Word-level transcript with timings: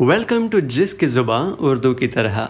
Welcome 0.00 0.48
to 0.48 0.60
जिस 0.74 0.92
की 0.92 1.06
ज़ुबान 1.06 1.48
उर्दू 1.60 1.92
की 1.94 2.06
तरह 2.08 2.48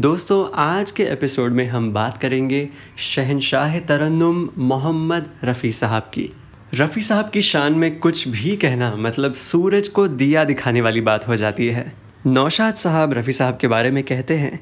दोस्तों, 0.00 0.38
आज 0.56 0.90
के 0.90 1.02
एपिसोड 1.04 1.52
में 1.52 1.66
हम 1.68 1.92
बात 1.92 2.16
करेंगे 2.18 2.68
शहनशाह 2.98 3.78
तरन्नुम 3.80 4.48
मोहम्मद 4.60 5.28
रफ़ी 5.44 5.72
साहब 5.72 6.02
की। 6.14 6.28
रफ़ी 6.74 7.02
साहब 7.02 7.30
की 7.30 7.42
शान 7.42 7.74
में 7.74 7.98
कुछ 7.98 8.26
भी 8.28 8.56
कहना 8.56 8.94
मतलब 8.98 9.34
सूरज 9.34 9.88
को 9.88 10.06
दिया 10.08 10.44
दिखाने 10.44 10.80
वाली 10.80 11.00
बात 11.00 11.28
हो 11.28 11.36
जाती 11.36 11.66
है। 11.68 11.84
नौशाद 12.28 12.74
साहब 12.76 13.12
रफ़ी 13.12 13.32
साहब 13.32 13.58
के 13.60 13.68
बारे 13.68 13.90
में 13.90 14.02
कहते 14.04 14.36
हैं, 14.36 14.60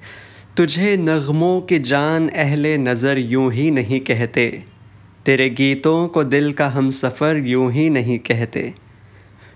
तुझे 0.57 0.97
नगमों 0.97 1.61
की 1.63 1.79
जान 1.85 2.29
अहले 2.29 2.77
नज़र 2.81 3.19
यूँ 3.19 3.53
ही 3.53 3.71
नहीं 3.71 4.01
कहते। 4.03 4.51
तेरे 5.27 5.49
गीतों 5.53 6.07
को 6.09 6.25
दिल 6.27 6.53
का 6.53 6.69
हम 6.71 6.91
सफ़र 6.97 7.47
यूँ 7.47 7.71
ही 7.73 7.89
नहीं 7.91 8.19
कहते। 8.21 8.73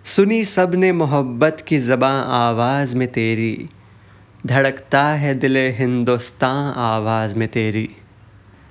सुनी 0.04 0.44
सबने 0.44 0.92
मोहब्बत 0.92 1.64
की 1.68 1.78
ज़बाँ 1.78 2.26
आवाज़ 2.28 2.96
में 2.96 3.08
तेरी। 3.08 3.68
धड़कता 4.46 5.04
है 5.08 5.34
दिल 5.34 5.56
हिंदुस्तान 5.56 6.74
आवाज़ 6.76 7.36
में 7.36 7.48
तेरी। 7.48 7.88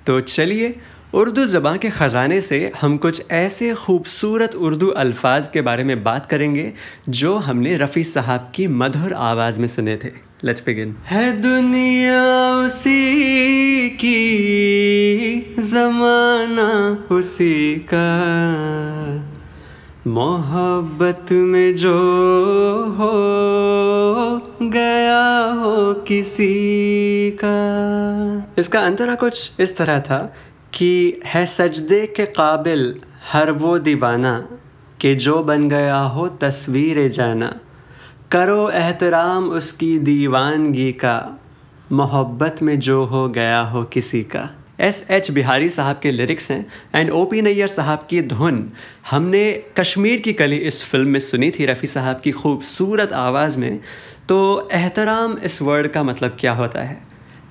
तो 0.06 0.20
चलिए, 0.20 0.76
उर्दू 1.14 1.46
ज़बान 1.46 1.78
के 1.78 1.90
ख़जाने 1.90 2.40
से 2.40 2.72
हम 2.80 2.96
कुछ 2.96 3.30
ऐसे 3.30 3.74
खूबसूरत 3.74 4.54
उर्दू 4.54 4.86
अल्फाज 4.86 5.48
के 5.48 5.60
बारे 5.60 5.84
में 5.84 6.02
बात 6.04 6.26
करेंगे, 6.26 6.72
जो 7.08 7.36
हमने 7.36 7.76
रफ़ी 7.76 8.04
साहब 8.04 8.52
की 8.54 8.66
मधुर 8.66 9.12
आवाज़ 9.12 9.60
में 9.60 9.66
सुने 9.66 9.96
थे। 9.96 10.10
लेट्स 10.44 10.62
बिगिन 10.66 10.96
है 11.06 11.40
दुनिया 11.42 12.50
उसी 12.52 13.90
की, 13.90 15.56
ज़माना 15.58 17.08
उसी 17.10 17.76
का। 17.76 19.31
मोहब्बत 20.06 21.26
में 21.32 21.74
जो 21.74 21.98
हो, 22.84 23.10
गया 24.62 25.44
हो 25.52 25.94
किसी 25.94 27.30
का। 27.44 28.54
इसका 28.58 28.80
अंतरा 28.80 29.14
कुछ 29.14 29.52
इस 29.60 29.76
तरह 29.76 30.00
था 30.00 30.34
कि 30.74 31.20
है 31.24 31.46
सजदे 31.46 32.06
के 32.06 32.26
काबिल 32.26 33.00
हर 33.32 33.50
वो 33.50 33.78
दीवाना 33.78 34.48
कि 35.00 35.14
जो 35.14 35.42
बन 35.42 35.68
गया 35.68 35.98
हो 35.98 36.28
तस्वीर 36.28 37.08
जाना। 37.08 37.54
करो 38.32 38.70
एहतराम 38.70 39.50
उसकी 39.50 39.98
दीवानगी 39.98 40.92
का, 40.92 41.40
मोहब्बत 41.92 42.56
में 42.62 42.78
जो 42.78 43.04
हो 43.04 43.28
गया 43.28 43.60
हो 43.60 43.84
किसी 43.84 44.22
का। 44.22 44.61
एस 44.78 45.04
एच 45.10 45.30
बिहारी 45.30 45.68
साहब 45.68 45.98
के 46.02 46.10
लिरिक्स 46.10 46.50
हैं 46.50 46.66
एंड 46.94 47.10
ओ 47.10 47.24
पी 47.24 47.42
नैयर 47.42 47.68
साहब 47.68 48.06
की 48.10 48.20
धुन। 48.22 48.64
हमने 49.10 49.52
कश्मीर 49.76 50.20
की 50.20 50.32
कली 50.32 50.56
इस 50.56 50.82
फ़िल्म 50.84 51.08
में 51.08 51.20
सुनी 51.20 51.50
थी 51.50 51.66
रफ़ी 51.66 51.88
साहब 51.88 52.20
की 52.20 52.30
खूबसूरत 52.32 53.12
आवाज़ 53.12 53.58
में। 53.58 53.78
तो 54.28 54.68
एहतराम 54.72 55.36
इस 55.44 55.60
वर्ड 55.62 55.88
का 55.88 56.02
मतलब 56.02 56.36
क्या 56.40 56.52
होता 56.52 56.82
है? 56.82 56.98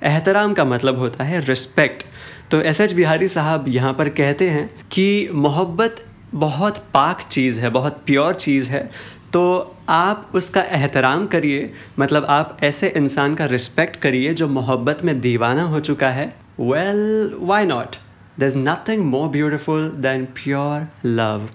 एहतराम 0.03 0.53
का 0.53 0.66
मतलब 0.66 1.00
होता 1.00 1.23
है 1.23 1.39
रिस्पेक्ट 1.45 2.03
तो 2.52 2.61
एस 2.61 2.81
एच 2.81 2.94
बिहारी 2.94 3.28
साहब 3.28 3.66
यहाँ 3.67 3.94
पर 3.94 4.09
कहते 4.09 4.50
हैं 4.50 4.69
कि 4.91 5.30
मोहब्बत 5.33 6.03
बहुत 6.33 6.78
पाक 6.94 7.22
चीज़ 7.22 7.59
है, 7.61 7.69
बहुत 7.69 8.02
प्योर 8.06 8.33
चीज़ 8.33 8.69
है। 8.69 8.89
तो 9.33 9.75
आप 9.89 10.31
उसका 10.35 10.61
एहतराम 10.61 11.25
करिए 11.28 11.72
मतलब 12.00 12.25
आप 12.30 12.58
ऐसे 12.63 12.88
इंसान 12.88 13.35
का 13.35 13.45
रिस्पेक्ट 13.45 13.95
करिए 13.95 14.33
जो 14.33 14.47
मोहब्बत 14.50 15.03
में 15.06 15.19
दीवाना 15.22 15.63
हो 15.63 15.80
चुका 15.80 16.09
है। 16.09 16.33
Why 16.62 17.66
not 17.66 17.95
there 18.40 18.45
is 18.48 18.58
nothing 18.58 19.04
more 19.06 19.30
beautiful 19.30 19.90
than 20.00 20.26
pure 20.36 20.88
love 21.06 21.50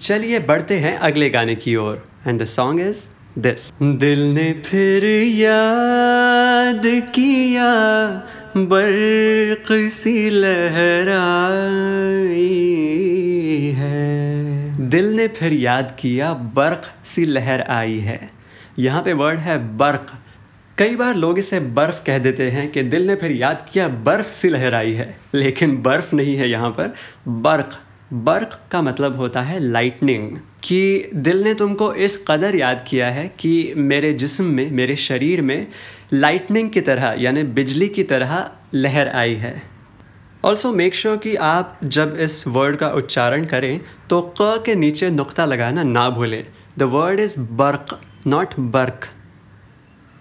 चलिए, 0.00 0.38
बढ़ते 0.40 0.78
हैं 0.78 0.96
अगले 0.98 1.28
गाने 1.30 1.54
की 1.54 1.76
ओर 1.76 2.02
and 2.26 2.40
the 2.42 2.44
song 2.44 2.80
is 2.80 3.08
this 3.38 3.72
दिल 3.82 4.20
ने 4.34 4.52
फिर 4.66 5.04
याद 5.26 6.82
किया, 7.14 7.70
बर्क 8.56 9.66
सी 9.92 10.30
लहराई 10.30 10.90
है। 13.76 14.88
दिल 14.88 15.06
ने 15.16 15.26
फिर 15.28 15.52
याद 15.52 15.96
किया, 15.98 16.32
बर्क 16.56 16.82
सी 17.04 17.24
लहर 17.24 17.60
आई 17.70 17.98
है। 18.00 18.20
यहाँ 18.78 19.02
पे 19.02 19.12
वर्ड 19.12 19.38
है 19.38 19.56
बर्क। 19.78 20.06
कई 20.82 20.94
बार 20.96 21.14
लोग 21.14 21.38
इसे 21.38 21.58
बर्फ़ 21.70 22.02
कह 22.04 22.18
देते 22.18 22.48
हैं 22.50 22.70
कि 22.72 22.82
दिल 22.82 23.06
ने 23.06 23.14
फिर 23.16 23.32
याद 23.32 23.66
किया, 23.72 23.86
बर्फ़ 23.88 24.30
सी 24.30 24.48
लहर 24.48 24.74
आई 24.74 24.92
है। 24.92 25.06
लेकिन 25.34 25.76
बर्फ़ 25.82 26.14
नहीं 26.16 26.34
है 26.36 26.48
यहाँ 26.50 26.70
पर, 26.70 26.94
बर्क़। 27.28 27.74
बर्क़ 28.14 28.56
का 28.72 28.80
मतलब 28.82 29.16
होता 29.16 29.42
है 29.42 29.58
लाइटनिंग 29.60 30.36
कि 30.64 31.10
दिल 31.14 31.42
ने 31.44 31.54
तुमको 31.54 31.92
इस 31.96 32.16
कदर 32.28 32.56
याद 32.56 32.84
किया 32.88 33.10
है 33.10 33.26
कि 33.40 33.52
मेरे 33.76 34.12
जिस्म 34.14 34.44
में, 34.46 34.70
मेरे 34.70 34.96
शरीर 34.96 35.42
में 35.42 35.66
लाइटनिंग 36.12 36.70
की 36.70 36.80
तरह, 36.80 37.14
यानी 37.18 37.42
बिजली 37.52 37.88
की 37.88 38.02
तरह 38.04 38.50
लहर 38.74 39.08
आई 39.14 39.34
है। 39.36 39.54
ऑल्सो 40.44 40.72
मेक 40.72 40.94
श्योर 40.94 41.16
कि 41.16 41.36
आप 41.36 41.80
जब 41.84 42.16
इस 42.20 42.46
वर्ड 42.48 42.76
का 42.76 42.90
उच्चारण 42.92 43.46
करें 43.46 43.80
तो 44.10 44.20
क 44.40 44.62
के 44.66 44.74
नीचे 44.74 45.10
नुक्ता 45.12 45.44
लगाना 45.46 45.82
ना 45.84 46.08
भूलें। 46.10 46.44
द 46.78 46.92
वर्ड 46.92 47.20
इज़ 47.20 47.40
बर्क 47.40 47.98
नॉट 48.26 48.60
बर्क 48.60 49.08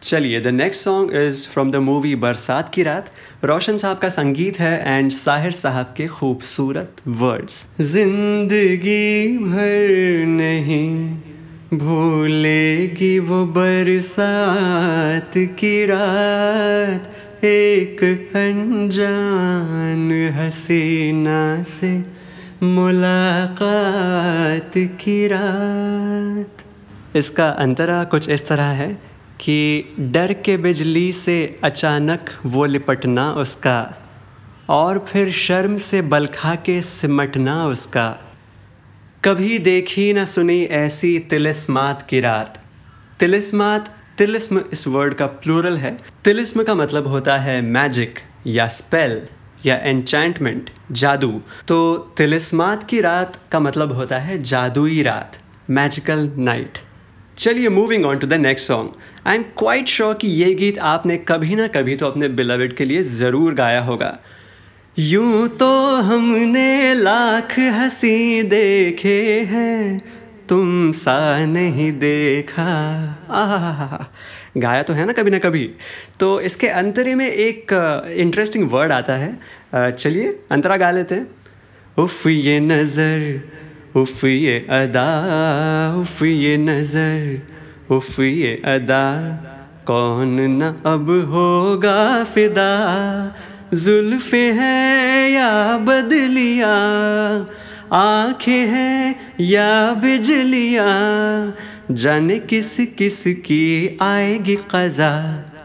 चलिए 0.04 0.40
the 0.42 0.48
next 0.48 0.84
song 0.84 1.12
is 1.16 1.48
from 1.50 1.72
the 1.72 1.76
movie 1.78 2.16
Barsaat 2.16 2.70
Ki 2.74 2.84
Raat. 2.84 3.12
रोशन 3.44 3.78
साहब 3.78 3.98
का 3.98 4.10
संगीत 4.10 4.60
है 4.60 4.84
एंड 4.88 5.12
साहिर 5.12 5.52
साहब 5.54 5.94
के 5.98 6.08
खूबसूरत 6.10 6.96
वर्ड्स 7.20 7.66
ज़िंदगी 7.82 9.38
भर 9.38 10.26
नहीं 10.28 11.18
भूलेगी 11.80 13.20
वो 13.20 13.46
बरसात 13.58 15.32
की 15.60 15.86
रात। 15.86 17.12
एक 17.46 18.04
अनजान 18.38 20.12
हसीना 20.36 21.64
से 21.68 21.92
मुलाकात 22.64 24.72
की 25.02 25.28
रात। 25.28 26.64
इसका 27.18 27.48
अंतरा 27.60 28.04
कुछ 28.06 28.30
इस 28.30 28.48
तरह 28.48 28.64
है। 28.82 29.11
कि 29.42 29.96
डर 30.00 30.34
के 30.34 30.58
बिजली 30.58 31.12
से 31.12 31.60
अचानक 31.64 32.26
वो 32.46 32.66
लिपटना 32.66 33.32
उसका, 33.34 33.96
और 34.70 35.06
फिर 35.10 35.32
शर्म 35.32 35.78
से 35.78 36.02
बलखा 36.02 36.56
के 36.56 36.82
सिमटना 36.82 37.66
उसका। 37.66 38.10
कभी 39.26 39.60
देखी 39.60 40.14
न 40.14 40.26
सुनी 40.26 40.64
ऐसी 40.64 41.20
तिलिस्मात 41.20 42.02
की 42.02 42.20
रात। 42.20 42.60
तिलिस्मात, 43.20 43.90
तिलिस्म 44.18 44.64
इस 44.72 44.88
वर्ड 44.88 45.14
का 45.14 45.26
प्लूरल 45.26 45.78
है। 45.78 45.98
तिलिस्म 46.26 46.64
का 46.64 46.76
मतलब 46.76 47.08
होता 47.08 47.38
है 47.38 47.62
मैजिक 47.62 48.20
या 48.48 48.68
स्पेल 48.68 49.22
या 49.66 49.76
एन्चेंटमेंट 49.76 50.70
जादू। 50.92 51.42
तो 51.68 51.98
तिलिस्मात 52.18 52.84
की 52.84 53.02
रात 53.02 53.40
का 53.52 53.60
मतलब 53.60 53.94
होता 53.94 54.18
है 54.18 54.42
जादुई 54.44 55.02
रात 55.02 55.38
मैजिकल 55.70 56.32
नाइट 56.38 56.78
चलिए 57.38 57.70
moving 57.70 58.06
on 58.06 58.18
to 58.18 58.28
the 58.28 58.34
next 58.34 58.68
song 58.68 59.28
I 59.28 59.36
am 59.36 59.44
quite 59.58 59.88
sure 59.88 60.14
कि 60.14 60.28
ये 60.28 60.54
गीत 60.56 60.80
आपने 60.88 61.18
कभी 61.28 61.56
ना 61.56 61.68
कभी 61.68 61.96
तो 61.96 62.06
अपने 62.06 62.28
बिलविड 62.30 62.74
के 62.76 62.86
लिए 62.86 63.02
ज़रूर 63.02 63.54
गाया 63.54 63.82
होगा। 63.82 64.18
यूँ 64.98 65.48
तो 65.58 65.70
हमने 66.04 66.94
लाख 66.94 67.60
हँसी 67.60 68.44
देखे 68.44 69.20
हैं 69.50 70.02
तुम 70.50 70.92
सा 70.92 71.46
नहीं 71.46 71.92
देखा। 72.00 72.64
आ 73.30 74.06
गाया 74.58 74.84
तो 74.84 74.94
है 74.94 75.06
ना 75.06 75.14
कभी 75.14 75.32
ना 75.32 75.40
कभी। 75.40 75.64
तो 76.20 76.40
इसके 76.42 76.68
अंतरे 76.68 77.16
में 77.16 77.28
एक 77.28 77.74
इंटरेस्टिंग 78.18 78.66
uh, 78.66 78.72
वर्ड 78.74 78.92
आता 78.92 79.16
है। 79.16 79.32
Uh, 79.76 79.92
चलिए 79.92 80.40
अंतरा 80.52 80.78
गा 80.78 80.92
लेते 80.92 81.16
हैं। 81.16 81.28
उफ 81.98 82.26
ये 82.28 82.60
नज़र 82.60 83.61
उफ 83.96 84.24
ये 84.24 84.58
अदा 84.72 85.08
उफ 86.02 86.22
ये 86.24 86.58
नज़र 86.58 87.94
उफ 87.94 88.20
ये 88.20 88.54
अदा। 88.66 89.08
कौन 89.88 90.40
न 90.40 90.68
अब 90.86 91.10
होगा 91.30 92.24
फिदा, 92.24 92.72
जुल्फ़े 93.74 94.46
हैं 94.52 95.30
या 95.30 95.78
बदलिया, 95.80 96.74
आँखें 97.94 98.68
हैं 98.68 99.36
या 99.42 99.94
बिजलियाँ। 99.94 101.54
जाने 101.92 102.40
किस 102.40 102.76
किस 102.98 103.24
की 103.46 103.98
आएगी 104.02 104.56
कज़ा। 104.72 105.12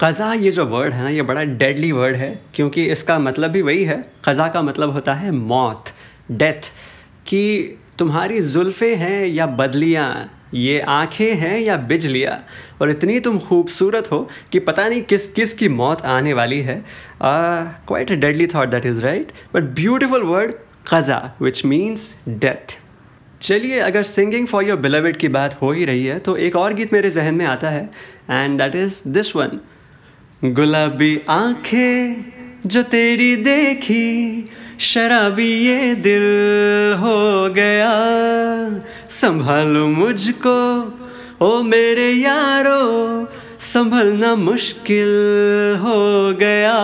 कज़ा 0.03 0.33
ये 0.35 0.50
जो 0.50 0.65
वर्ड 0.67 0.93
है 0.93 1.03
ना, 1.03 1.09
ये 1.09 1.23
बड़ा 1.23 1.43
डेडली 1.43 1.93
वर्ड 1.93 2.17
है, 2.17 2.31
क्योंकि 2.55 2.85
इसका 2.87 3.19
मतलब 3.19 3.50
भी 3.50 3.62
वही 3.62 3.85
है। 3.85 4.05
कज़ा 4.25 4.49
का 4.49 4.62
मतलब 4.62 4.91
होता 4.91 5.15
है 5.15 5.31
मौत 5.31 5.93
डेथ 6.33 6.71
कि 7.27 7.43
तुम्हारी 7.99 8.41
जुल्फ़े 8.43 8.95
हैं 8.95 9.27
या 9.27 9.47
बदलियाँ, 9.49 10.31
ये 10.55 10.81
आँखें 10.81 11.35
हैं 11.35 11.59
या 11.61 11.77
बिजलियाँ? 11.89 12.39
और 12.81 12.91
इतनी 12.91 13.19
तुम 13.21 13.39
खूबसूरत 13.39 14.11
हो 14.13 14.19
कि 14.53 14.59
पता 14.61 14.89
नहीं 14.89 15.03
किस 15.03 15.27
किस 15.33 15.53
की 15.55 15.69
मौत 15.71 16.03
आने 16.07 16.33
वाली 16.33 16.61
है। 16.63 16.83
Quite 17.23 18.13
a 18.13 18.15
deadly 18.15 18.47
thought 18.47 18.69
that 18.69 18.87
is 18.87 19.01
right 19.03 19.33
but 19.55 19.75
beautiful 19.75 20.23
word 20.25 20.53
कज़ा 20.89 21.21
which 21.43 21.65
means 21.65 22.15
death 22.29 22.77
चलिए, 23.41 23.79
अगर 23.81 24.03
सिंगिंग 24.03 24.47
फॉर 24.47 24.65
योर 24.65 24.79
बिलविड 24.79 25.17
की 25.17 25.29
बात 25.29 25.61
हो 25.63 25.73
ही 25.73 25.85
रही 25.85 26.05
है 26.07 26.19
तो 26.19 26.37
एक 26.39 26.57
और 26.57 26.75
गीत 26.75 26.93
मेरे 26.93 27.11
जहन 27.11 27.35
में 27.35 27.47
आता 27.47 27.71
है 27.71 27.89
and 28.31 28.59
that 28.59 28.77
is 28.77 29.01
this 29.09 29.35
one 29.37 29.61
गुलाबी 30.45 31.21
आँखें 31.31 32.25
जो 32.67 32.83
तेरी 32.85 33.35
देखी 33.37 34.49
शराबी 34.81 35.50
ये 35.50 35.94
दिल 35.94 36.23
हो 36.99 37.49
गया। 37.50 37.93
संभालो 39.11 39.87
मुझको, 39.87 40.56
ओ 41.40 41.62
मेरे 41.62 42.12
यारो, 42.12 43.28
संभलना 43.61 44.34
मुश्किल 44.34 45.08
हो 45.81 46.32
गया। 46.32 46.76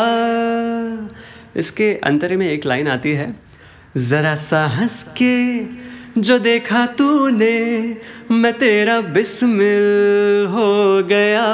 इसके 1.57 2.01
अंतरे 2.05 2.37
में 2.37 2.53
एक 2.53 2.67
लाइन 2.67 2.89
आती 2.89 3.13
है, 3.13 3.37
ज़रा 3.97 4.35
सा 4.35 4.67
हंस 4.67 5.07
के 5.23 5.65
जो 6.21 6.39
देखा 6.39 6.87
तूने, 6.87 7.97
मैं 8.31 8.53
तेरा 8.53 9.01
बिस्मिल 9.01 10.47
हो 10.47 11.03
गया। 11.03 11.47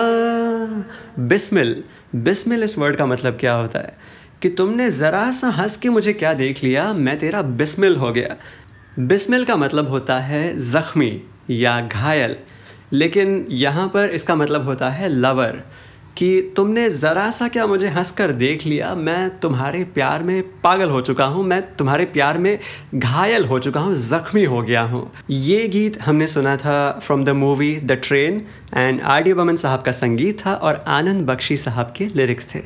बिस्मिल 1.19 1.85
बिस्मिल 2.15 2.63
इस 2.63 2.79
वर्ड 2.79 2.97
का 2.97 3.07
मतलब 3.07 3.37
क्या 3.41 3.53
होता 3.53 3.79
है? 3.79 3.99
कि 4.43 4.49
तुमने 4.49 4.91
ज़रा 4.91 5.31
सा 5.33 5.49
हंस 5.51 5.77
के 5.77 5.89
मुझे 5.89 6.13
क्या 6.13 6.33
देख 6.35 6.63
लिया? 6.65 6.93
मैं 6.93 7.19
तेरा 7.19 7.43
बिस्मिल 7.43 7.97
हो 7.97 8.13
गया। 8.13 8.37
बिस्मिल 9.01 9.45
का 9.45 9.57
मतलब 9.57 9.89
होता 9.89 10.19
है 10.21 10.59
ज़ख्मी 10.61 11.11
या 11.51 11.81
घायल। 11.83 12.37
लेकिन 12.93 13.47
यहाँ 13.51 13.89
पर 13.89 14.11
इसका 14.11 14.35
मतलब 14.37 14.65
होता 14.65 14.89
है 14.91 15.09
लवर, 15.11 15.63
कि 16.17 16.53
तुमने 16.57 16.89
ज़रा 16.91 17.31
सा 17.31 17.49
क्या 17.49 17.67
मुझे 17.67 17.89
हंस 17.89 18.11
कर 18.11 18.33
देख 18.35 18.65
लिया? 18.67 18.95
मैं 18.95 19.39
तुम्हारे 19.41 19.83
प्यार 19.95 20.23
में 20.23 20.43
पागल 20.63 20.91
हो 20.91 21.01
चुका 21.01 21.25
हूँ। 21.25 21.45
मैं 21.45 21.61
तुम्हारे 21.77 22.05
प्यार 22.07 22.39
में 22.39 22.59
घायल 22.95 23.45
हो 23.45 23.59
चुका 23.59 23.81
हूँ, 23.81 23.95
ज़ख्मी 23.95 24.45
हो 24.45 24.63
गया 24.63 24.83
हूँ। 24.83 25.11
ये 25.31 25.69
गीत 25.69 26.01
हमने 26.03 26.27
सुना 26.27 26.57
था 26.57 26.91
from 27.03 27.25
the 27.25 27.29
movie 27.37 27.75
The 27.77 28.01
Train 28.05 28.43
and 28.77 29.01
R 29.03 29.23
D 29.23 29.35
Burman 29.35 29.57
साहब 29.57 29.83
का 29.83 29.93
संगीत 29.93 30.47
था 30.47 30.55
और 30.55 30.85
आनंद 30.89 31.27
बख्शी 31.27 31.57
साहब 31.59 31.93
के 31.97 32.07
लिरिक्स 32.07 32.55
थे। 32.55 32.63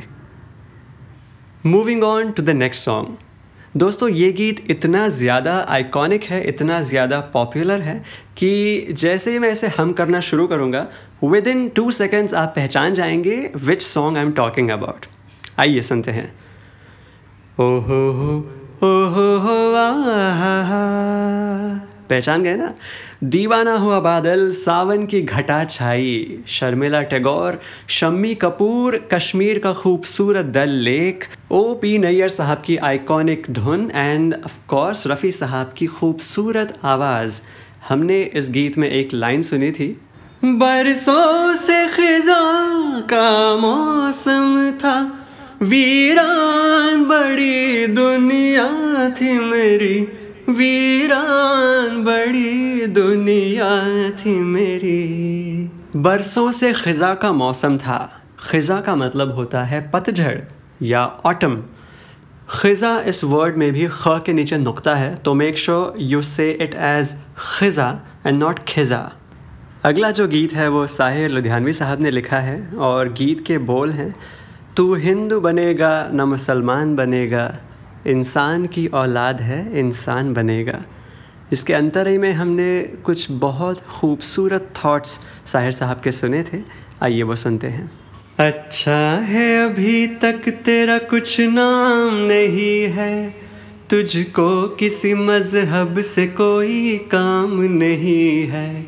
Moving 1.67 2.03
on 2.05 2.31
to 2.32 2.43
the 2.43 2.50
next 2.50 2.85
song 2.85 3.79
दोस्तों, 3.79 4.09
ये 4.09 4.31
गीत 4.32 4.64
इतना 4.70 5.06
ज़्यादा 5.09 5.55
आइकॉनिक 5.70 6.25
है, 6.25 6.43
इतना 6.49 6.81
ज़्यादा 6.82 7.20
पॉपुलर 7.35 7.81
है 7.81 7.94
कि 8.37 8.87
जैसे 8.93 9.32
ही 9.32 9.38
मैं 9.38 9.50
इसे 9.53 9.69
हम 9.76 9.93
करना 9.93 10.20
शुरू 10.20 10.47
करूँगा 10.47 10.87
विद 11.25 11.47
इन 11.47 11.69
टू 11.76 11.91
सेकेंड्स 11.91 12.35
आप 12.35 12.53
पहचान 12.56 12.94
जाएँगे 12.94 13.37
which 13.56 13.82
song 13.82 14.17
I 14.17 14.25
am 14.25 14.32
talking 14.32 14.70
about 14.70 15.06
आइए 15.59 15.82
सुनते 15.82 16.11
हैं। 16.11 16.32
ओ 17.61 17.70
हो 17.81 18.03
हो 18.12 18.37
ओ 18.82 18.93
हो 19.15 19.29
हो। 19.38 19.61
पहचान 22.08 22.43
गए 22.43 22.54
ना? 22.56 22.75
दीवाना 23.25 23.75
हुआ 23.75 23.99
बादल, 24.00 24.50
सावन 24.52 25.06
की 25.06 25.20
घटा 25.22 25.64
छाई, 25.64 26.38
शर्मिला 26.49 27.02
टैगोर, 27.02 27.60
शम्मी 27.88 28.34
कपूर, 28.34 28.96
कश्मीर 29.12 29.58
का 29.58 29.72
खूबसूरत 29.72 30.46
दल 30.54 30.70
लेक 30.84 31.25
ओ 31.50 31.75
पी 31.75 31.96
नैयर 31.99 32.28
साहब 32.28 32.62
की 32.66 32.76
आइकॉनिक 32.76 33.46
धुन 33.50 33.90
एंड 33.94 34.34
ऑफ़ 34.34 34.58
कोर्स 34.69 35.06
रफ़ी 35.06 35.31
साहब 35.31 35.75
की 35.76 35.87
खूबसूरत 35.87 36.78
आवाज़। 36.84 37.40
हमने 37.88 38.22
इस 38.34 38.50
गीत 38.50 38.78
में 38.78 38.88
एक 38.90 39.12
लाइन 39.14 39.43
सुनी 39.43 39.70
थी। 39.70 39.88
बरसों 40.44 41.55
से 41.56 41.87
खिजा 41.88 42.40
का 43.10 43.56
मौसम 43.56 44.70
था, 44.72 44.96
वीरान 45.62 47.05
बड़ी 47.05 47.87
दुनिया 47.87 48.69
थी 49.10 49.32
मेरी। 49.38 49.94
वीरान 50.49 52.03
बड़ी 52.05 52.87
दुनिया 52.87 53.69
थी 54.12 54.35
मेरी। 54.37 55.71
बरसों 55.97 56.50
से 56.53 56.73
ख़ज़ा 56.73 57.12
का 57.15 57.31
मौसम 57.33 57.77
था। 57.79 57.99
ख़ज़ा 58.41 58.81
का 58.81 58.97
मतलब 58.97 59.35
होता 59.35 59.62
है 59.65 59.81
पतझड़ 59.91 60.39
या 60.83 61.05
ऑटम 61.27 61.56
ख़ज़ा 62.50 62.99
इस 63.00 63.23
वर्ड 63.25 63.56
में 63.56 63.71
भी 63.73 63.87
ख 63.87 64.19
के 64.27 64.33
नीचे 64.33 64.59
नुकता 64.59 64.94
है 64.94 65.15
तो 65.17 65.35
make 65.35 65.59
sure 65.59 65.94
you 66.00 66.23
say 66.25 66.50
it 66.53 66.75
as 66.75 67.15
ख़ज़ा 67.39 67.91
and 68.27 68.37
not 68.37 68.59
खिज़ा। 68.69 69.00
अगला 69.85 70.11
जो 70.11 70.29
गीत 70.29 70.53
है 70.55 70.69
वो 70.69 70.87
साहिर 70.89 71.31
लुधियानवी 71.31 71.73
साहब 71.73 72.00
ने 72.00 72.11
लिखा 72.11 72.39
है 72.41 72.61
और 72.81 73.12
गीत 73.12 73.47
के 73.47 73.59
बोल 73.61 73.91
हैं, 73.91 74.15
तू 74.77 74.94
हिंदू 74.97 75.41
बनेगा 75.41 76.09
न 76.12 76.23
मुसलमान 76.29 76.97
बनेगा 76.97 77.53
इंसान 78.06 78.66
की 78.66 78.87
औलाद 78.87 79.40
है, 79.40 79.78
इंसान 79.78 80.34
बनेगा। 80.34 80.84
इसके 81.52 81.72
अंतर 81.72 82.08
ही 82.08 82.19
में 82.19 82.32
हमने 82.32 82.82
कुछ 83.04 83.31
बहुत 83.31 83.81
खूबसूरत 83.81 84.75
थॉट्स 84.84 85.20
साहिर 85.46 85.72
साहब 85.72 86.00
के 86.04 86.10
सुने 86.10 86.43
थे। 86.43 86.58
आइए 87.02 87.22
वो 87.22 87.37
सुनते 87.37 87.66
हैं। 87.66 87.90
अच्छा 88.38 89.10
है 89.10 89.70
अभी 89.70 90.06
तक 90.06 90.49
तेरा 90.49 90.99
कुछ 90.99 91.40
नाम 91.40 92.14
नहीं 92.14 92.82
है। 92.82 93.34
तुझको 93.90 94.69
किसी 94.69 95.14
मज़हब 95.14 96.00
से 96.00 96.26
कोई 96.26 96.98
काम 96.98 97.60
नहीं 97.60 98.46
है। 98.46 98.87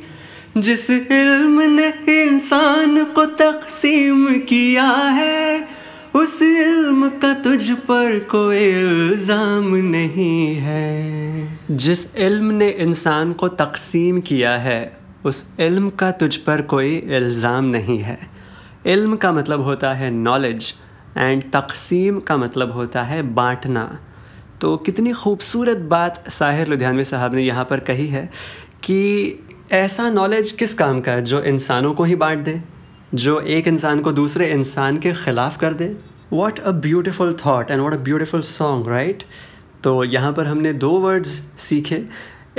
जिस 0.59 0.91
इल्म 0.91 1.63
ने 1.63 1.89
इंसान 2.23 3.05
को 3.05 3.25
तकसीम 3.25 4.41
किया 4.41 4.91
है 4.93 5.69
उस 6.15 6.43
इल्म 6.43 7.09
का 7.19 7.33
तुझ 7.35 7.71
पर 7.81 8.19
कोई 8.31 8.59
इल्ज़ाम 8.59 9.65
नहीं 9.77 10.55
है। 10.57 11.77
जिस 11.77 12.15
इल्म 12.17 12.51
ने 12.51 12.69
इंसान 12.71 13.33
को 13.33 13.49
तकसीम 13.51 14.21
किया 14.21 14.57
है, 14.57 14.97
उस 15.25 15.47
इल्म 15.61 15.91
का 15.91 16.11
तुझ 16.11 16.37
पर 16.37 16.63
कोई 16.63 16.95
इल्ज़ाम 16.97 17.65
नहीं 17.65 17.99
है। 17.99 18.19
इल्म 18.87 19.17
का 19.17 19.33
मतलब 19.33 19.61
होता 19.61 19.93
है 19.93 20.11
नॉलेज 20.11 20.73
एंड 21.19 21.43
तकसीम 21.53 22.21
का 22.21 22.37
मतलब 22.37 22.73
होता 22.73 23.03
है 23.03 23.21
बांटना। 23.35 23.87
तो 24.61 24.77
कितनी 24.77 25.13
खूबसूरत 25.13 25.79
बात 25.91 26.29
साहिर 26.31 26.69
लुधियानवी 26.69 27.05
साहब 27.05 27.35
ने 27.35 27.43
यहाँ 27.43 27.65
पर 27.65 27.81
कही 27.81 28.07
है 28.07 28.29
कि 28.85 29.01
ऐसा 29.73 30.09
नॉलेज 30.11 30.53
किस 30.53 30.75
काम 30.75 31.01
का 31.01 31.13
है 31.13 31.23
जो 31.25 31.43
इंसानों 31.45 31.93
को 31.95 32.05
ही 32.05 32.17
बांट 32.17 32.39
दे? 32.39 32.61
जो 33.15 33.39
एक 33.41 33.69
इंसान 33.69 34.01
को 34.01 34.13
दूसरे 34.13 34.49
इंसान 34.51 34.97
के 34.99 35.13
ख़िलाफ़ 35.15 35.59
कर 35.59 35.75
दे। 35.75 35.95
What 36.33 36.59
a 36.59 36.71
beautiful 36.83 37.33
thought 37.37 37.71
and 37.71 37.81
what 37.81 37.93
a 37.95 37.97
beautiful 38.05 38.41
song 38.43 38.89
right 38.89 39.23
तो 39.85 40.03
यहाँ 40.05 40.33
पर 40.33 40.47
हमने 40.47 40.73
दो 40.75 40.91
वर्ड्स 41.01 41.31
सीखे, 41.59 42.03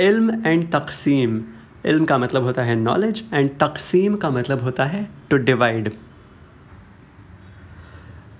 इल्म 0.00 0.42
एंड 0.46 0.70
तकसीम। 0.72 1.40
इल्म 1.86 2.04
का 2.04 2.18
मतलब 2.18 2.42
होता 2.42 2.62
है 2.62 2.74
नॉलेज 2.76 3.22
एंड 3.34 3.50
तकसीम 3.58 4.14
का 4.16 4.30
मतलब 4.30 4.62
होता 4.62 4.84
है 4.84 5.08
to 5.30 5.36
divide 5.38 5.92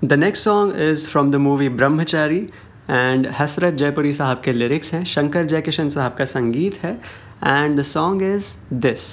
the 0.04 0.12
next 0.14 0.44
song 0.44 0.80
is 0.80 1.06
from 1.08 1.30
the 1.30 1.36
movie 1.36 1.68
Brahmachari 1.68 2.38
and 2.90 3.26
Hasrat 3.38 3.74
Jaipuri 3.74 4.12
साहब 4.12 4.40
के 4.44 4.52
लिरिक्स 4.52 4.94
हैं। 4.94 5.04
शंकर 5.04 5.44
जयकिशन 5.46 5.88
साहब 5.88 6.14
का 6.18 6.24
संगीत 6.24 6.78
है। 6.82 6.92
And 7.44 7.78
the 7.78 7.82
song 7.84 8.22
is 8.24 8.54
this 8.74 9.08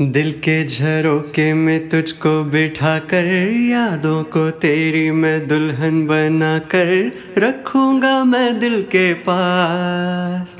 दिल 0.00 0.32
के 0.32 0.64
झरोके 0.64 1.54
में 1.54 1.88
तुझको 1.88 2.44
बिठा 2.44 2.98
कर 2.98 3.26
यादों 3.70 4.22
को 4.24 4.50
तेरी 4.50 5.10
मैं 5.10 5.48
दुल्हन 5.48 6.06
बना 6.06 6.58
कर 6.58 7.12
रखूँगा 7.38 8.24
मैं 8.24 8.58
दिल 8.60 8.82
के 8.82 9.14
पास। 9.14 10.58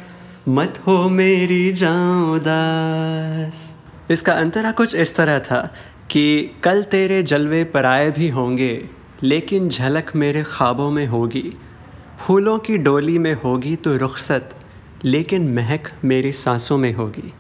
मत 0.49 0.83
हो 0.87 1.09
मेरी 1.09 1.73
जाऊँ 1.73 2.39
दास। 2.39 3.77
इसका 4.11 4.33
अंतरा 4.33 4.71
कुछ 4.71 4.95
इस 4.95 5.17
तरह 5.17 5.39
था 5.39 5.75
कि 6.11 6.51
कल 6.65 6.83
तेरे 6.83 7.23
जलवे 7.23 7.65
पराए 7.65 8.11
भी 8.11 8.29
होंगे, 8.29 8.89
लेकिन 9.23 9.69
झलक 9.69 10.13
मेरे 10.17 10.43
ख्वाबों 10.43 10.91
में 10.91 11.07
होगी। 11.07 11.53
फूलों 12.19 12.59
की 12.59 12.79
डोली 12.79 13.19
में 13.19 13.35
होगी 13.35 13.77
तो 13.77 13.97
रुखसत, 13.97 14.51
लेकिन 15.05 15.55
महक 15.55 15.91
मेरी 16.05 16.33
सांसों 16.33 16.79
में 16.79 16.93
होगी। 16.95 17.33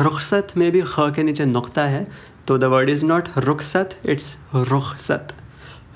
रुखसत 0.00 0.48
में 0.56 0.70
भी 0.72 0.82
ख 0.82 0.94
के 0.98 1.22
नीचे 1.22 1.44
नुकता 1.44 1.84
है 1.84 2.06
तो 2.46 2.58
द 2.58 2.64
वर्ड 2.64 2.88
इज़ 2.88 3.04
नॉट 3.04 3.28
रुखसत 3.38 3.96
इट्स 4.06 4.36
रुखसत. 4.54 5.28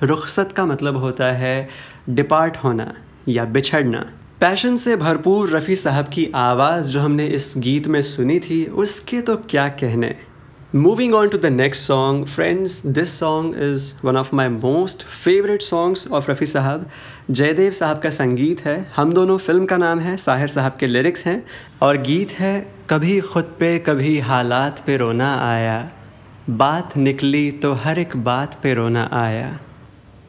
रुखसत 0.03 0.53
का 0.53 0.65
मतलब 0.67 0.97
होता 0.97 1.31
है 1.33 1.69
डिपार्ट 2.09 2.57
होना 2.57 2.93
या 3.29 3.45
बिछड़ना. 3.45 4.01
पैशन 4.41 4.77
से 4.77 4.97
भरपूर 4.97 5.51
रफ़ी 5.51 5.77
साहब 5.77 6.09
की 6.09 6.31
आवाज़ 6.35 6.89
जो 6.89 7.01
हमने 7.01 7.27
इस 7.27 7.55
गीत 7.59 7.87
में 7.87 8.03
सुनी 8.03 8.39
थी, 8.41 8.65
उसके 8.65 9.21
तो 9.21 9.37
क्या 9.37 9.69
कहने? 9.69 10.15
Moving 10.75 11.13
on 11.13 11.29
to 11.29 11.37
the 11.37 11.51
next 11.51 11.81
song, 11.81 12.25
friends, 12.25 12.81
this 12.81 13.13
song 13.13 13.53
is 13.53 13.95
one 14.01 14.17
of 14.17 14.33
my 14.33 14.49
most 14.49 15.03
favorite 15.05 15.63
songs 15.63 16.05
of 16.07 16.29
Rafi 16.31 16.47
साहब 16.47 16.87
जयदेव 17.31 17.73
साहब 17.73 17.99
का 18.01 18.11
संगीत 18.11 18.61
है 18.65 18.77
हम 18.97 19.13
दोनों 19.13 19.37
फ़िल्म 19.39 19.67
का 19.67 19.77
नाम 19.77 19.99
है 20.01 20.17
साहिर 20.17 20.49
साहब 20.49 20.77
के 20.81 20.87
लिरिक्स 20.87 21.27
हैं 21.27 21.45
और 21.83 21.97
गीत 22.03 22.33
है 22.39 22.55
कभी 22.91 23.21
ख़ुद 23.21 23.53
पे 23.59 23.79
कभी 23.79 24.19
हालात 24.19 24.83
पे 24.87 24.97
रोना 24.97 25.35
आया। 25.51 25.77
बात 26.51 26.97
निकली 26.97 27.51
तो 27.51 27.73
हर 27.85 27.99
एक 27.99 28.17
बात 28.25 28.59
पे 28.63 28.75
रोना 28.75 29.09
आया। 29.13 29.59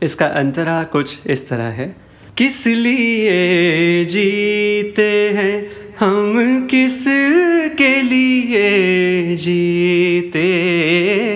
इसका 0.03 0.27
अंतरा 0.27 0.83
कुछ 0.83 1.27
इस 1.27 1.47
तरह 1.49 1.71
है। 1.79 1.95
किस 2.37 2.65
लिए 2.67 4.05
जीते 4.05 5.09
हैं 5.35 5.82
हम 5.99 6.67
किस 6.71 7.05
के 7.77 8.01
लिए 8.01 9.35
जीते 9.35 10.47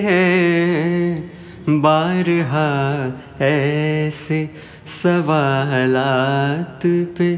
हैं? 0.04 1.32
बारहा 1.70 3.08
ऐसे 3.42 4.50
सवालात 4.86 6.80
पे 6.86 7.34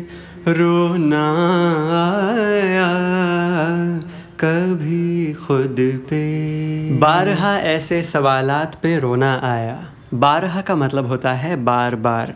रोना 0.48 1.26
आया, 2.34 2.92
कभी 4.40 5.34
खुद 5.34 5.76
पे। 5.80 6.24
बारहा 6.94 7.58
ऐसे 7.58 8.04
सवालात 8.04 8.76
पे 8.84 9.00
रोना 9.00 9.40
आया। 9.44 9.86
बारहा 10.14 10.62
का 10.62 10.76
मतलब 10.76 11.06
होता 11.06 11.34
है 11.34 11.56
बार 11.64 11.96
बार। 11.96 12.36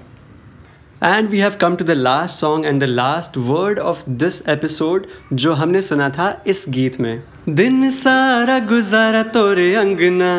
And 1.06 1.30
we 1.30 1.40
have 1.40 1.56
come 1.62 1.76
to 1.76 1.86
the 1.86 1.92
last 1.92 2.36
song 2.36 2.66
and 2.66 2.80
the 2.82 2.84
last 2.84 3.38
word 3.38 3.80
of 3.80 4.04
this 4.10 4.42
episode 4.50 5.08
जो 5.34 5.54
हमने 5.54 5.82
सुना 5.82 6.10
था 6.10 6.44
इस 6.48 6.66
गीत 6.70 7.00
में। 7.02 7.24
दिन 7.50 7.90
सारा 7.92 8.60
गुजारा 8.60 9.24
तोरे 9.24 9.76
अंगना, 9.76 10.34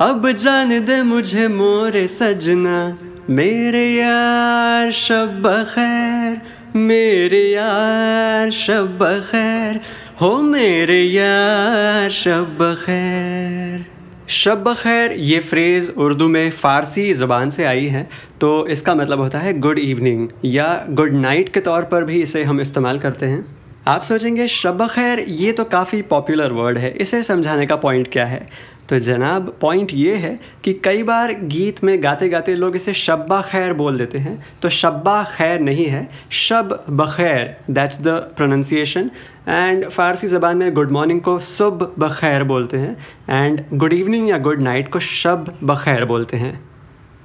अब 0.00 0.30
जान 0.32 0.84
दे 0.84 1.02
मुझे 1.02 1.48
मोरे 1.48 2.06
सजना। 2.08 2.98
मेरे 3.30 3.86
यार, 3.90 4.92
शब 4.92 5.42
खैर, 5.74 6.40
मेरे 6.76 7.42
यार, 7.42 8.50
शब 8.50 8.98
खैर, 9.30 9.80
हो 10.20 10.36
मेरे 10.42 11.02
यार, 11.02 12.10
शब 12.10 12.58
खैर। 12.84 13.95
शब 14.28 14.72
खैर 14.74 15.12
ये 15.12 15.38
फ्रेज़ 15.40 15.90
उर्दू 15.90 16.26
में 16.28 16.50
फ़ारसी 16.52 17.12
ज़बान 17.14 17.50
से 17.50 17.64
आई 17.64 17.86
है 17.86 18.06
तो 18.40 18.66
इसका 18.66 18.94
मतलब 18.94 19.20
होता 19.20 19.38
है 19.38 19.52
गुड 19.58 19.78
इवनिंग 19.78 20.28
या 20.44 20.66
गुड 20.90 21.12
नाइट 21.12 21.48
के 21.48 21.60
तौर 21.60 21.84
पर 21.84 22.04
भी 22.04 22.20
इसे 22.22 22.42
हम 22.44 22.60
इस्तेमाल 22.60 22.98
करते 22.98 23.26
हैं। 23.26 23.44
आप 23.88 24.02
सोचेंगे, 24.02 24.46
शब 24.48 24.86
खैर, 24.86 25.20
ये 25.20 25.52
तो 25.52 25.64
काफ़ी 25.64 26.00
पॉपुलर 26.02 26.52
वर्ड 26.52 26.78
है। 26.78 26.90
इसे 26.90 27.22
समझाने 27.22 27.66
का 27.66 27.76
पॉइंट 27.76 28.08
क्या 28.12 28.24
है? 28.26 28.48
तो 28.88 28.98
जनाब 28.98 29.56
पॉइंट 29.60 29.92
ये 29.94 30.14
है 30.14 30.38
कि 30.64 30.72
कई 30.74 31.02
बार 31.02 31.32
गीत 31.34 31.82
में 31.84 32.02
गाते 32.02 32.28
गाते 32.28 32.54
लोग 32.54 32.76
इसे 32.76 32.92
शब्बा 32.94 33.40
खैर 33.42 33.72
बोल 33.72 33.98
देते 33.98 34.18
हैं। 34.18 34.44
तो 34.62 34.68
शब्बा 34.68 35.22
खैर 35.36 35.60
नहीं 35.60 35.86
है, 35.86 36.08
शब 36.30 36.84
बखैर 36.90 37.56
that's 37.70 38.00
the 38.00 38.08
pronunciation 38.36 39.10
and 39.48 39.88
Farsi 39.88 40.26
ज़बान 40.26 40.56
में 40.56 40.72
गुड 40.74 40.90
मॉर्निंग 40.90 41.20
को 41.20 41.38
सुब 41.38 41.94
बखैर 41.98 42.44
बोलते 42.44 42.76
हैं। 42.76 42.96
एंड 43.30 43.64
गुड 43.74 43.92
इवनिंग 43.92 44.28
या 44.28 44.38
गुड 44.38 44.62
नाइट 44.62 44.88
को 44.88 45.00
शब 45.00 45.58
बखैर 45.64 46.04
बोलते 46.04 46.36
हैं। 46.36 46.60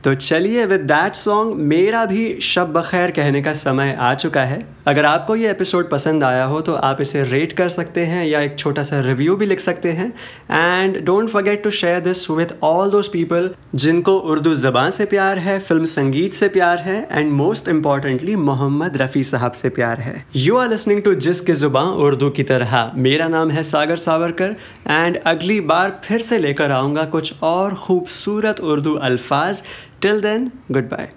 तो 0.03 0.13
चलिए 0.15 0.65
विद 0.65 0.81
दैट 0.81 1.15
सॉन्ग 1.15 1.55
मेरा 1.63 2.05
भी 2.05 2.39
शब 2.41 2.71
बखैर 2.73 3.11
कहने 3.11 3.41
का 3.41 3.51
समय 3.53 3.95
आ 3.99 4.13
चुका 4.13 4.43
है। 4.43 4.59
अगर 4.87 5.05
आपको 5.05 5.35
ये 5.35 5.49
एपिसोड 5.51 5.89
पसंद 5.89 6.23
आया 6.23 6.43
हो 6.43 6.61
तो 6.61 6.73
आप 6.75 7.01
इसे 7.01 7.23
रेट 7.23 7.51
कर 7.53 7.69
सकते 7.69 8.05
हैं 8.05 8.25
या 8.25 8.39
एक 8.41 8.57
छोटा 8.59 8.83
सा 8.83 8.99
रिव्यू 8.99 9.35
भी 9.35 9.45
लिख 9.45 9.59
सकते 9.59 9.91
हैं। 9.91 10.07
And 10.51 10.97
don't 11.05 11.29
forget 11.29 11.63
to 11.63 11.69
share 11.71 11.99
this 11.99 12.29
with 12.29 12.53
all 12.63 12.91
those 12.91 13.07
people 13.07 13.49
जिनको 13.75 14.17
उर्दू 14.17 14.53
ज़बान 14.55 14.91
से 14.91 15.05
प्यार 15.05 15.39
है, 15.39 15.59
फ़िल्म 15.59 15.85
संगीत 15.85 16.33
से 16.33 16.47
प्यार 16.49 16.77
है 16.79 17.05
and 17.11 17.31
most 17.33 17.69
importantly 17.69 18.35
Mohammed 18.37 18.97
Rafi 18.97 19.23
साहब 19.23 19.51
से 19.51 19.69
प्यार 19.69 19.99
है। 19.99 20.25
यू 20.35 20.57
आर 20.57 20.69
लिसनिंग 20.69 21.01
टू 21.03 21.13
जिसकी 21.27 21.53
ज़ुबान 21.55 21.93
उर्दू 22.05 22.29
की 22.29 22.43
तरह। 22.43 22.91
मेरा 22.97 23.27
नाम 23.27 23.51
है 23.51 23.63
सागर 23.63 23.95
सावरकर 23.97 24.55
एंड 24.89 25.17
अगली 25.25 25.59
बार 25.63 25.99
फिर 26.03 26.21
से 26.21 26.37
लेकर 26.37 26.71
आऊँगा 26.71 27.05
कुछ 27.07 27.33
और 27.43 27.75
खूबसूरत 27.75 28.59
उर्दू 28.61 28.95
अल्फाज। 29.03 29.63
Till 30.01 30.21
then 30.21 30.51
good 30.71 30.89
bye 30.89 31.09